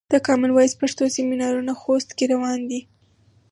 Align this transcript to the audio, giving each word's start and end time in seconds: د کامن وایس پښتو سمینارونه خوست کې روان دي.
د 0.11 0.13
کامن 0.27 0.51
وایس 0.53 0.73
پښتو 0.81 1.03
سمینارونه 1.17 1.71
خوست 1.81 2.09
کې 2.17 2.25
روان 2.33 2.59
دي. 2.69 2.79